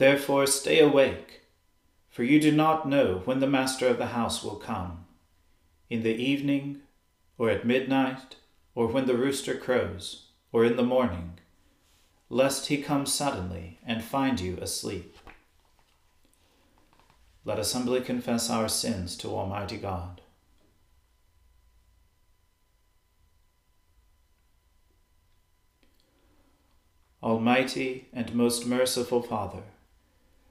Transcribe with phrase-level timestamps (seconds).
[0.00, 1.42] Therefore stay awake,
[2.08, 5.04] for you do not know when the master of the house will come
[5.90, 6.80] in the evening,
[7.36, 8.36] or at midnight,
[8.74, 11.38] or when the rooster crows, or in the morning,
[12.30, 15.18] lest he come suddenly and find you asleep.
[17.44, 20.22] Let us humbly confess our sins to Almighty God.
[27.22, 29.64] Almighty and most merciful Father,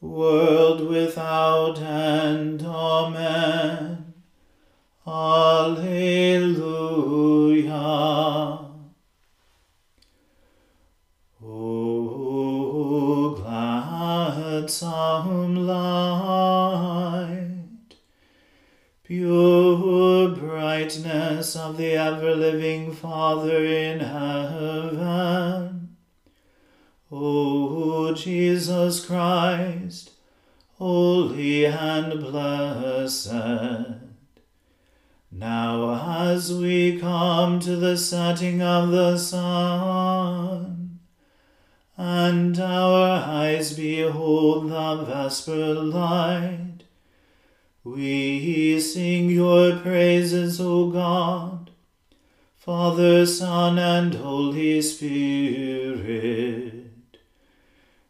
[0.00, 2.62] world without end.
[2.62, 4.14] Amen.
[5.06, 6.79] Alleluia.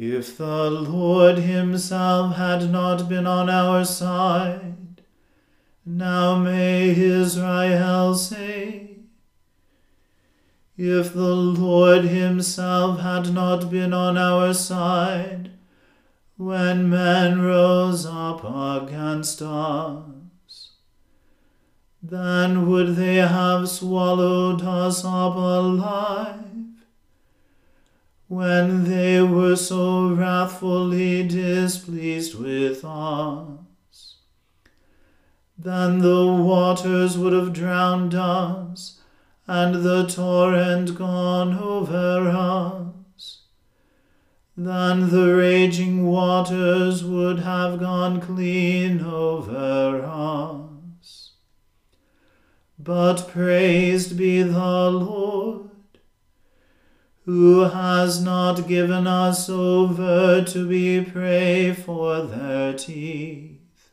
[0.00, 5.02] If the Lord himself had not been on our side,
[5.84, 8.98] now may Israel say,
[10.76, 15.50] If the Lord himself had not been on our side,
[16.36, 20.70] when men rose up against us,
[22.00, 26.47] then would they have swallowed us up alive
[28.28, 34.16] when they were so wrathfully displeased with us.
[35.56, 39.00] Then the waters would have drowned us,
[39.46, 43.40] and the torrent gone over us.
[44.54, 51.32] Then the raging waters would have gone clean over us.
[52.78, 55.67] But praised be the Lord
[57.28, 63.90] who has not given us over to be prey for their teeth.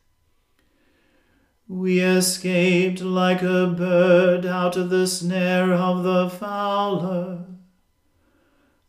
[1.68, 7.44] We escaped like a bird out of the snare of the fowler.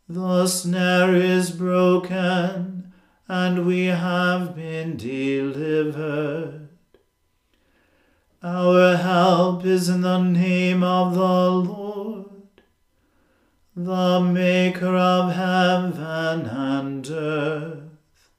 [0.08, 2.92] The snare is broken,
[3.26, 6.68] and we have been delivered.
[8.44, 11.85] Our help is in the name of the Lord,
[13.78, 18.30] the Maker of heaven and earth.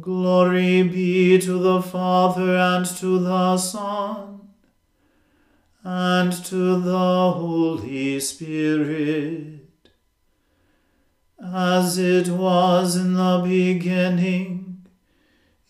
[0.00, 4.40] Glory be to the Father and to the Son
[5.84, 9.68] and to the Holy Spirit,
[11.40, 14.84] as it was in the beginning,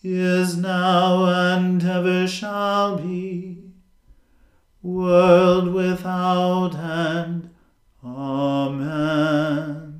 [0.01, 3.59] is now, and ever shall be,
[4.81, 7.52] world without end.
[8.05, 9.91] Amen.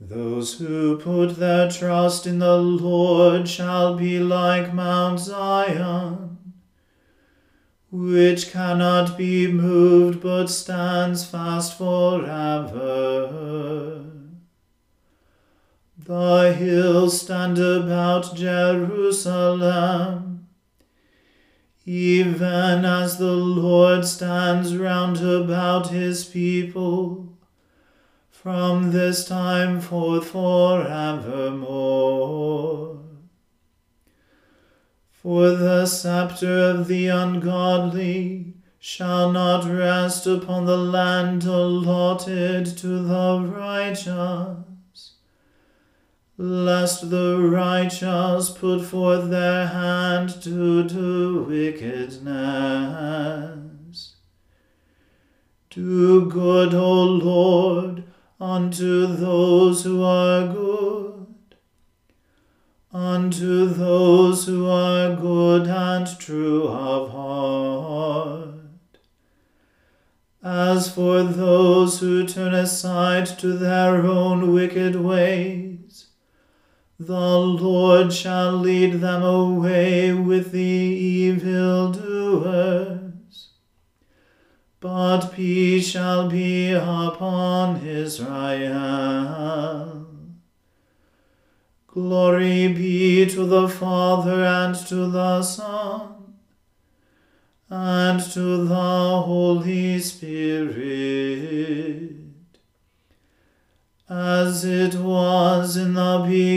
[0.00, 6.26] Those who put their trust in the Lord shall be like Mount Zion
[7.90, 13.32] which cannot be moved but stands fast forever.
[15.98, 20.35] The hills stand about Jerusalem,
[21.88, 27.32] even as the Lord stands round about his people,
[28.28, 31.06] from this time forth forevermore.
[35.12, 43.40] For the sceptre of the ungodly shall not rest upon the land allotted to the
[43.40, 44.65] righteous,
[46.38, 52.24] lest the righteous put forth their hand to do wickedness.
[55.70, 58.04] Do good, O Lord,
[58.40, 60.86] unto those who are good
[62.96, 68.54] unto those who are good and true of heart.
[70.42, 75.75] As for those who turn aside to their own wicked ways,
[76.98, 83.50] the Lord shall lead them away with the evil doers.
[84.80, 89.26] But peace shall be upon Israel.
[91.86, 96.16] Glory be to the Father and to the Son
[97.68, 100.76] and to the Holy Spirit,
[104.08, 106.55] as it was in the beginning,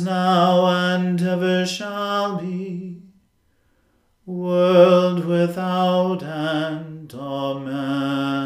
[0.00, 3.02] now, and ever shall be,
[4.24, 7.12] world without end.
[7.14, 8.42] Amen.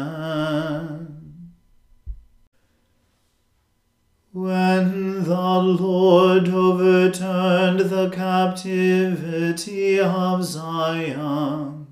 [4.31, 11.87] When the Lord overturned the captivity of Zion,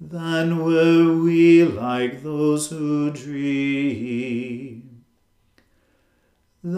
[0.00, 3.59] then were we like those who dream.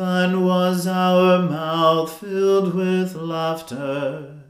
[0.05, 4.41] Then was our mouth filled with laughter,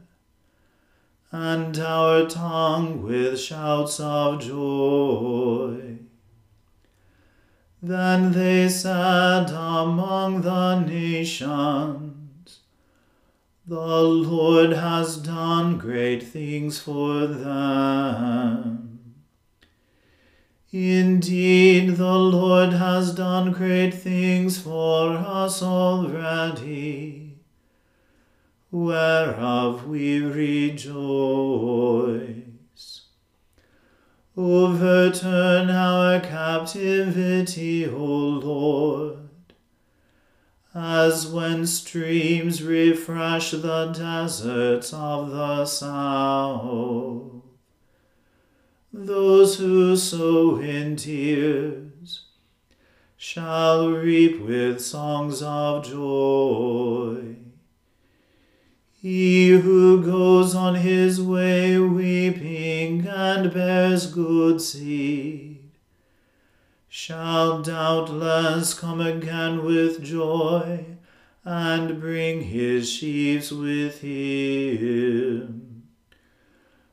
[1.31, 5.99] and our tongue with shouts of joy.
[7.83, 12.61] Then they said among the nations,
[13.67, 18.82] The Lord has done great things for them.
[20.75, 27.37] Indeed, the Lord has done great things for us already,
[28.71, 30.91] whereof we rejoice.
[34.35, 39.19] Overturn our captivity, O Lord,
[40.73, 47.32] as when streams refresh the deserts of the south.
[48.95, 52.25] Those who sow in tears
[53.17, 57.37] shall reap with songs of joy.
[58.91, 65.71] He who goes on his way weeping and bears good seed
[66.87, 70.85] shall doubtless come again with joy
[71.43, 75.72] and bring his sheaves with him.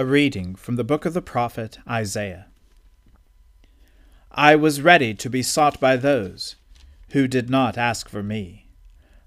[0.00, 2.46] A reading from the book of the prophet Isaiah.
[4.32, 6.56] I was ready to be sought by those
[7.10, 8.70] who did not ask for me.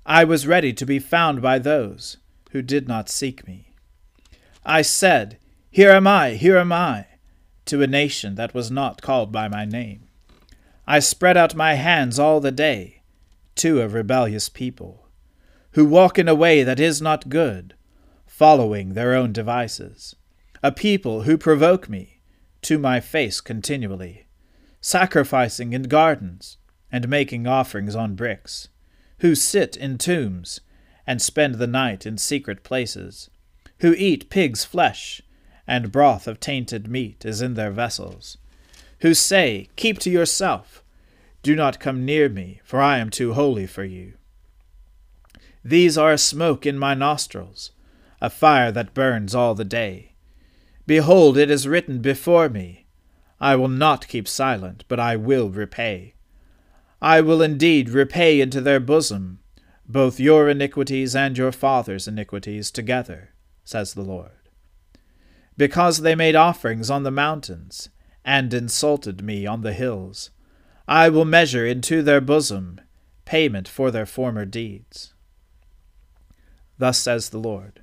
[0.03, 2.17] I was ready to be found by those
[2.53, 3.75] who did not seek me.
[4.65, 5.37] I said,
[5.69, 7.05] Here am I, here am I,
[7.65, 10.07] to a nation that was not called by my name.
[10.87, 13.03] I spread out my hands all the day
[13.57, 15.07] to a rebellious people,
[15.73, 17.75] who walk in a way that is not good,
[18.25, 20.15] following their own devices
[20.65, 22.21] a people who provoke me
[22.61, 24.25] to my face continually,
[24.79, 26.57] sacrificing in gardens
[26.89, 28.69] and making offerings on bricks,
[29.19, 30.61] who sit in tombs
[31.05, 33.29] and spend the night in secret places,
[33.79, 35.21] who eat pig's flesh,
[35.67, 38.37] and broth of tainted meat is in their vessels,
[39.01, 40.81] who say, Keep to yourself,
[41.41, 44.13] do not come near me, for I am too holy for you.
[45.61, 47.71] These are a smoke in my nostrils,
[48.21, 50.12] a fire that burns all the day
[50.85, 52.85] Behold, it is written before me.
[53.39, 56.15] I will not keep silent, but I will repay.
[57.01, 59.39] I will indeed repay into their bosom
[59.85, 63.33] both your iniquities and your father's iniquities together,
[63.65, 64.49] says the Lord.
[65.57, 67.89] Because they made offerings on the mountains,
[68.25, 70.31] and insulted me on the hills,
[70.87, 72.79] I will measure into their bosom
[73.25, 75.13] payment for their former deeds.
[76.77, 77.82] Thus says the Lord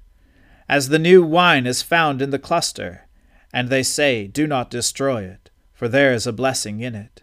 [0.70, 3.08] as the new wine is found in the cluster,
[3.52, 7.22] and they say, Do not destroy it, for there is a blessing in it.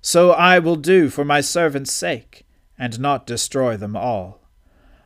[0.00, 2.44] So I will do for my servants' sake,
[2.76, 4.48] and not destroy them all.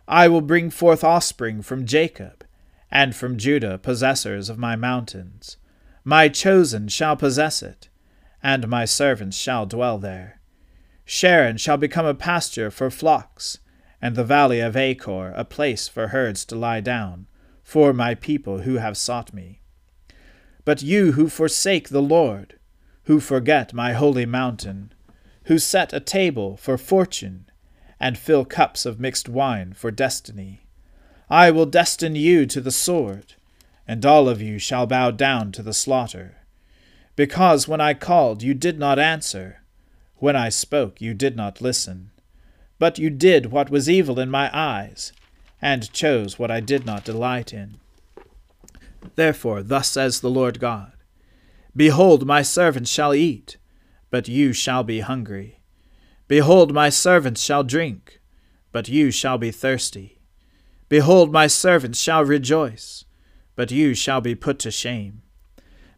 [0.08, 2.46] I will bring forth offspring from Jacob,
[2.90, 5.58] and from Judah possessors of my mountains.
[6.02, 7.90] My chosen shall possess it,
[8.42, 10.40] and my servants shall dwell there.
[11.04, 13.58] Sharon shall become a pasture for flocks,
[14.00, 17.26] and the valley of Achor a place for herds to lie down
[17.66, 19.60] for my people who have sought me.
[20.64, 22.60] But you who forsake the Lord,
[23.06, 24.94] who forget my holy mountain,
[25.46, 27.50] who set a table for fortune,
[27.98, 30.60] and fill cups of mixed wine for destiny,
[31.28, 33.34] I will destine you to the sword,
[33.84, 36.36] and all of you shall bow down to the slaughter.
[37.16, 39.62] Because when I called, you did not answer,
[40.18, 42.12] when I spoke, you did not listen.
[42.78, 45.12] But you did what was evil in my eyes
[45.66, 47.78] and chose what I did not delight in.
[49.16, 50.92] Therefore, thus says the Lord God
[51.74, 53.56] Behold, my servants shall eat,
[54.08, 55.58] but you shall be hungry.
[56.28, 58.20] Behold, my servants shall drink,
[58.70, 60.20] but you shall be thirsty.
[60.88, 63.04] Behold, my servants shall rejoice,
[63.56, 65.22] but you shall be put to shame.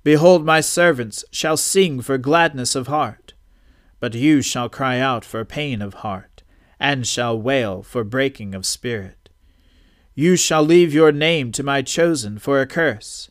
[0.03, 3.35] Behold, my servants shall sing for gladness of heart,
[4.01, 6.43] but you shall cry out for pain of heart,
[6.81, 9.18] and shall wail for breaking of spirit.
[10.19, 13.31] You shall leave your name to my chosen for a curse,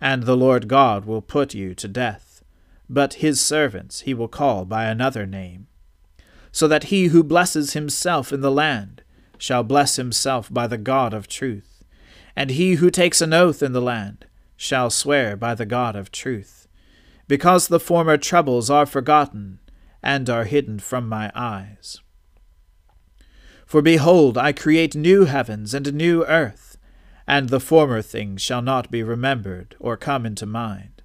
[0.00, 2.42] and the Lord God will put you to death.
[2.88, 5.66] But his servants he will call by another name.
[6.50, 9.02] So that he who blesses himself in the land
[9.36, 11.84] shall bless himself by the God of truth,
[12.34, 14.24] and he who takes an oath in the land
[14.56, 16.66] shall swear by the God of truth.
[17.28, 19.58] Because the former troubles are forgotten,
[20.02, 22.00] and are hidden from my eyes.
[23.72, 26.76] For behold, I create new heavens and a new earth,
[27.26, 31.00] and the former things shall not be remembered or come into mind.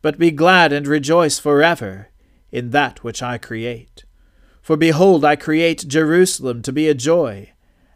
[0.00, 2.08] But be glad and rejoice forever
[2.50, 4.04] in that which I create.
[4.62, 7.52] For behold, I create Jerusalem to be a joy,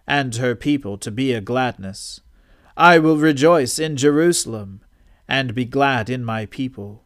[0.06, 2.20] and her people to be a gladness.
[2.76, 4.82] I will rejoice in Jerusalem,
[5.26, 7.02] and be glad in my people.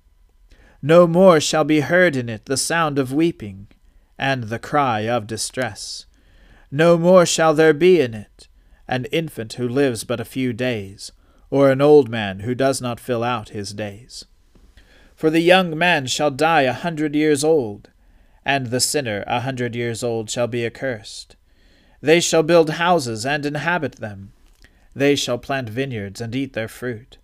[0.83, 3.69] No more shall be heard in it the sound of weeping,
[4.19, 6.05] and the cry of distress
[6.71, 8.49] no more shall there be in it
[8.91, 11.13] an infant who lives but a few days,
[11.49, 14.25] or an old man who does not fill out his days.
[15.15, 17.91] For the young man shall die a hundred years old,
[18.45, 21.37] and the sinner a hundred years old shall be accursed.
[22.01, 24.33] They shall build houses and inhabit them.
[24.93, 27.19] They shall plant vineyards and eat their fruit.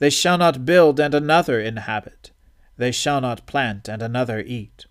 [0.00, 2.32] They shall not build and another inhabit.
[2.76, 4.84] They shall not plant and another eat.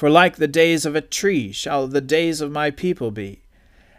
[0.00, 3.42] For like the days of a tree shall the days of my people be,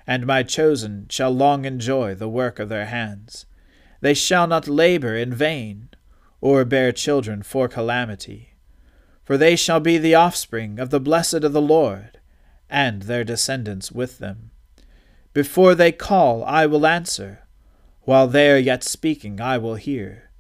[0.08, 3.46] and my chosen shall long enjoy the work of their hands.
[4.00, 5.90] They shall not labor in vain,
[6.40, 8.56] or bear children for calamity.
[9.24, 12.20] For they shall be the offspring of the blessed of the Lord,
[12.68, 14.50] and their descendants with them.
[15.34, 17.46] Before they call, I will answer.
[18.06, 20.32] While they are yet speaking, I will hear.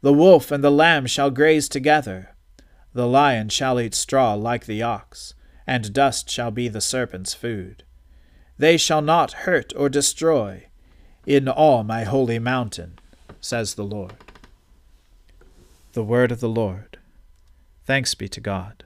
[0.00, 2.35] The wolf and the lamb shall graze together
[2.96, 5.34] the lion shall eat straw like the ox,
[5.66, 7.84] and dust shall be the serpent's food.
[8.56, 10.68] They shall not hurt or destroy
[11.26, 12.98] in all my holy mountain,
[13.38, 14.14] says the Lord.
[15.92, 16.98] The word of the Lord.
[17.84, 18.84] Thanks be to God.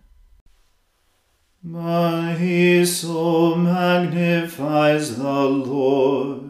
[1.63, 6.50] My soul magnifies the Lord,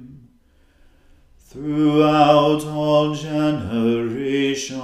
[1.51, 4.79] throughout all generations.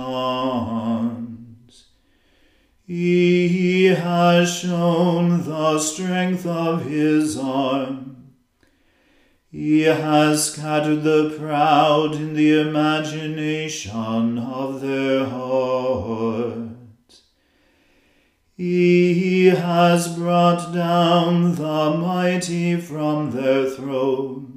[2.86, 8.34] He has shown the strength of his arm.
[9.50, 17.22] He has scattered the proud in the imagination of their hearts.
[18.58, 24.57] He has brought down the mighty from their thrones,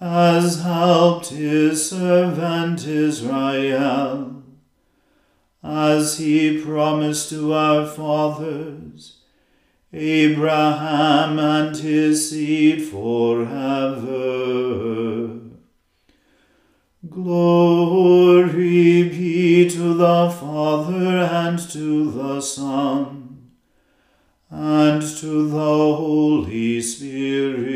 [0.00, 4.42] has helped his servant Israel,
[5.62, 9.18] as he promised to our fathers
[9.92, 14.10] Abraham and his seed forever.
[17.08, 23.50] Glory be to the Father and to the Son
[24.48, 27.70] and to the Holy Spirit,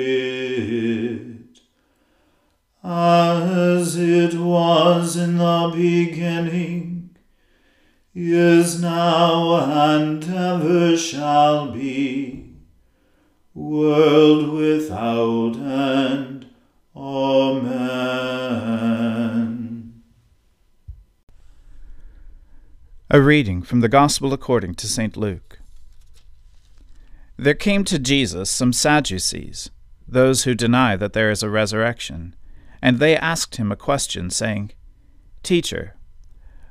[2.84, 7.16] as it was in the beginning
[8.14, 9.56] is now
[9.88, 12.56] and ever shall be,
[13.54, 16.46] world without end.
[16.94, 17.94] Amen.
[23.10, 25.16] A reading from the Gospel according to St.
[25.16, 25.58] Luke.
[27.36, 29.70] There came to Jesus some Sadducees,
[30.06, 32.36] those who deny that there is a resurrection,
[32.84, 34.70] and they asked him a question, saying,
[35.42, 35.96] Teacher,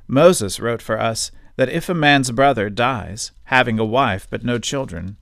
[0.06, 4.60] Moses wrote for us that if a man's brother dies, having a wife but no
[4.60, 5.16] children,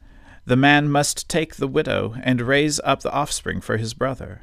[0.44, 4.42] the man must take the widow and raise up the offspring for his brother.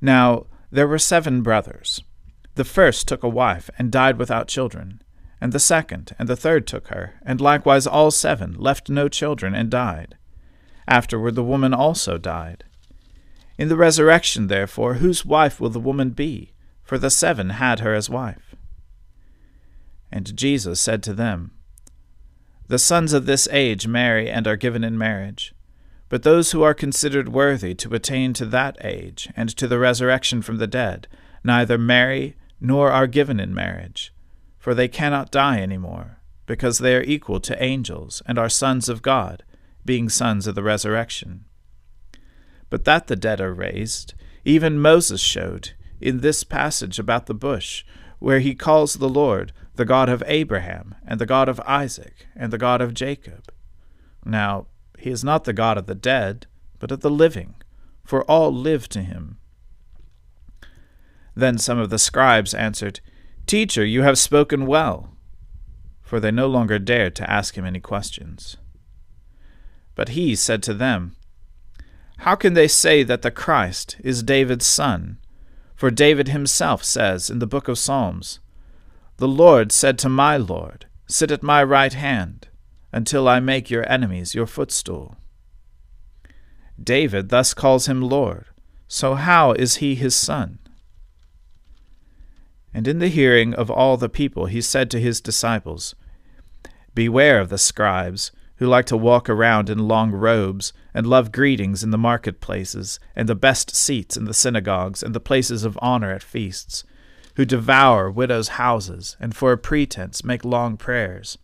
[0.00, 2.00] Now there were seven brothers.
[2.54, 5.02] The first took a wife and died without children,
[5.40, 9.56] and the second and the third took her, and likewise all seven left no children
[9.56, 10.16] and died.
[10.86, 12.62] Afterward the woman also died.
[13.62, 16.52] In the resurrection, therefore, whose wife will the woman be?
[16.82, 18.56] For the seven had her as wife.
[20.10, 21.52] And Jesus said to them,
[22.66, 25.54] The sons of this age marry and are given in marriage.
[26.08, 30.42] But those who are considered worthy to attain to that age and to the resurrection
[30.42, 31.06] from the dead
[31.44, 34.12] neither marry nor are given in marriage,
[34.58, 38.88] for they cannot die any more, because they are equal to angels and are sons
[38.88, 39.44] of God,
[39.84, 41.44] being sons of the resurrection.
[42.72, 44.14] But that the dead are raised,
[44.46, 47.84] even Moses showed in this passage about the bush,
[48.18, 52.50] where he calls the Lord the God of Abraham, and the God of Isaac, and
[52.50, 53.52] the God of Jacob.
[54.24, 56.46] Now, he is not the God of the dead,
[56.78, 57.56] but of the living,
[58.04, 59.36] for all live to him.
[61.34, 63.00] Then some of the scribes answered,
[63.44, 65.14] Teacher, you have spoken well.
[66.00, 68.56] For they no longer dared to ask him any questions.
[69.94, 71.16] But he said to them,
[72.18, 75.18] How can they say that the Christ is David's son?
[75.74, 78.38] For David himself says in the book of Psalms,
[79.16, 82.48] the Lord said to my Lord, Sit at my right hand,
[82.92, 85.16] until I make your enemies your footstool.
[86.82, 88.46] David thus calls him Lord,
[88.88, 90.58] so how is he his son?
[92.74, 95.94] And in the hearing of all the people he said to his disciples,
[96.94, 101.82] Beware of the scribes, who like to walk around in long robes, and love greetings
[101.82, 106.12] in the marketplaces, and the best seats in the synagogues, and the places of honor
[106.12, 106.84] at feasts,
[107.36, 111.38] who devour widows' houses, and for a pretense make long prayers.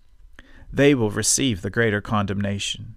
[0.72, 2.96] They will receive the greater condemnation.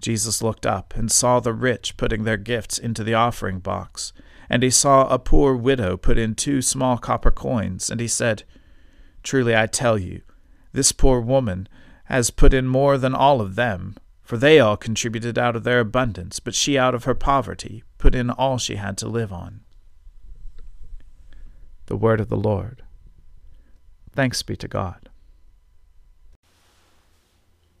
[0.00, 4.12] Jesus looked up and saw the rich putting their gifts into the offering box,
[4.48, 8.44] and he saw a poor widow put in two small copper coins, and he said,
[9.22, 10.22] Truly I tell you,
[10.72, 11.68] this poor woman
[12.04, 13.96] has put in more than all of them,
[14.26, 18.12] for they all contributed out of their abundance, but she out of her poverty put
[18.12, 19.60] in all she had to live on.
[21.86, 22.82] The word of the Lord.
[24.12, 25.10] Thanks be to God.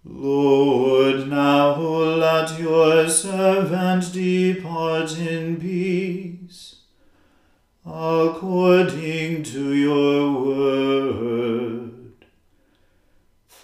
[0.04, 6.82] Lord, now let your servant depart in peace,
[7.84, 11.85] according to your word.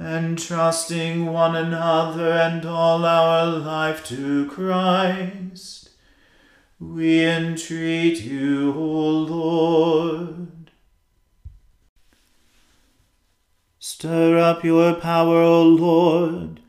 [0.00, 5.90] entrusting one another and all our life to Christ,
[6.78, 10.70] we entreat you, O Lord.
[13.78, 16.60] Stir up your power, O Lord,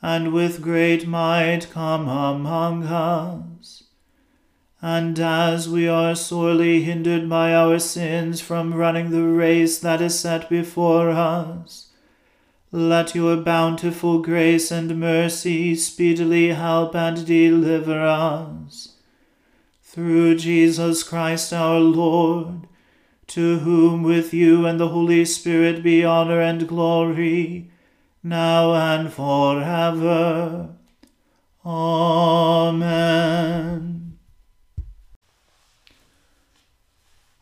[0.00, 3.82] and with great might come among us.
[4.80, 10.16] And as we are sorely hindered by our sins from running the race that is
[10.16, 11.85] set before us,
[12.72, 18.96] let your bountiful grace and mercy speedily help and deliver us.
[19.82, 22.66] Through Jesus Christ our Lord,
[23.28, 27.70] to whom with you and the Holy Spirit be honor and glory,
[28.22, 30.70] now and forever.
[31.64, 33.26] Amen.